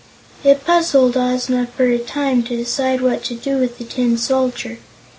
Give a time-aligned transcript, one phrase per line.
[0.43, 4.79] It puzzled Ozma, for a time, to decide what to do with the Tin Soldier.